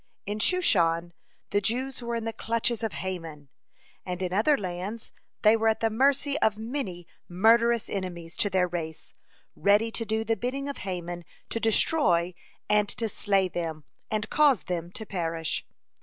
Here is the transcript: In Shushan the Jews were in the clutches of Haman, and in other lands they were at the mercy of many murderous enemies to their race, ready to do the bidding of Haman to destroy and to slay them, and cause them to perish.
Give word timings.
In 0.25 0.39
Shushan 0.39 1.13
the 1.51 1.61
Jews 1.61 2.01
were 2.01 2.15
in 2.15 2.25
the 2.25 2.33
clutches 2.33 2.81
of 2.81 2.91
Haman, 2.91 3.49
and 4.03 4.23
in 4.23 4.33
other 4.33 4.57
lands 4.57 5.11
they 5.43 5.55
were 5.55 5.67
at 5.67 5.79
the 5.79 5.91
mercy 5.91 6.39
of 6.39 6.57
many 6.57 7.05
murderous 7.29 7.87
enemies 7.87 8.35
to 8.37 8.49
their 8.49 8.67
race, 8.67 9.13
ready 9.55 9.91
to 9.91 10.03
do 10.03 10.23
the 10.23 10.35
bidding 10.35 10.67
of 10.67 10.77
Haman 10.77 11.23
to 11.51 11.59
destroy 11.59 12.33
and 12.67 12.89
to 12.89 13.07
slay 13.07 13.47
them, 13.47 13.83
and 14.09 14.27
cause 14.31 14.63
them 14.63 14.91
to 14.93 15.05
perish. 15.05 15.67